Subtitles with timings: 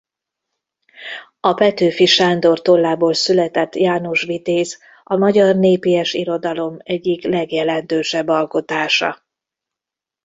[1.39, 9.23] A Petőfi Sándor tollából született János vitéz a magyar népies irodalom egyik legjelentősebb alkotása.